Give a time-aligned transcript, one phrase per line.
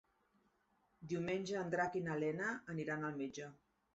[1.11, 3.53] Diumenge en Drac i na Lena aniran al metge.